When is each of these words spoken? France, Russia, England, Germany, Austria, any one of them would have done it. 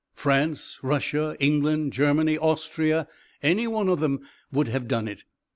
France, 0.15 0.79
Russia, 0.81 1.37
England, 1.39 1.93
Germany, 1.93 2.35
Austria, 2.35 3.07
any 3.43 3.67
one 3.67 3.87
of 3.87 3.99
them 3.99 4.27
would 4.51 4.67
have 4.67 4.87
done 4.87 5.07
it. 5.07 5.25